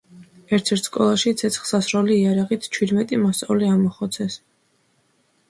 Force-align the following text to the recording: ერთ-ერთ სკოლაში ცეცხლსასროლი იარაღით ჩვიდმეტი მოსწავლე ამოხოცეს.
ერთ-ერთ 0.57 0.87
სკოლაში 0.87 1.33
ცეცხლსასროლი 1.41 2.15
იარაღით 2.21 2.67
ჩვიდმეტი 2.79 3.21
მოსწავლე 3.27 3.71
ამოხოცეს. 3.75 4.41